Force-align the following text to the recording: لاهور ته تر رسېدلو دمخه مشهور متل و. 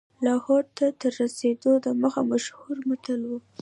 لاهور 0.25 0.63
ته 0.77 0.85
تر 1.01 1.11
رسېدلو 1.21 1.71
دمخه 1.85 2.21
مشهور 2.31 2.77
متل 2.89 3.21
و. 3.25 3.31